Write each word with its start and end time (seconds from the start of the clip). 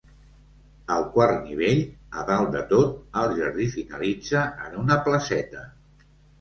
Al 0.95 1.03
quart 1.17 1.37
nivell, 1.49 1.83
a 2.23 2.25
dalt 2.31 2.51
de 2.57 2.65
tot, 2.73 2.97
el 3.25 3.37
jardí 3.43 3.69
finalitza 3.77 4.45
en 4.67 4.77
una 4.87 5.01
placeta. 5.07 5.67